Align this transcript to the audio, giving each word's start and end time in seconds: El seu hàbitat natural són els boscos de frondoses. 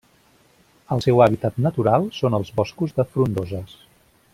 El 0.95 1.03
seu 1.07 1.21
hàbitat 1.25 1.61
natural 1.67 2.09
són 2.21 2.41
els 2.41 2.53
boscos 2.63 2.99
de 3.01 3.07
frondoses. 3.15 3.81